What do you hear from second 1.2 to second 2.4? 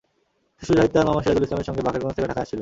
সিরাজুল ইসলামের সঙ্গে বাকেরগঞ্জ থেকে